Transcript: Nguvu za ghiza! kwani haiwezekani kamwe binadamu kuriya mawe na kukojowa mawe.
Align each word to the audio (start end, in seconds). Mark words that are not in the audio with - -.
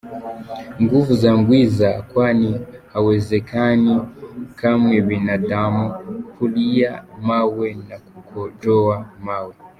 Nguvu 0.83 1.13
za 1.21 1.31
ghiza! 1.47 1.91
kwani 2.11 2.49
haiwezekani 2.91 3.93
kamwe 4.59 4.95
binadamu 5.07 5.83
kuriya 6.33 6.91
mawe 7.27 7.67
na 7.87 7.97
kukojowa 8.07 8.95
mawe. 9.25 9.53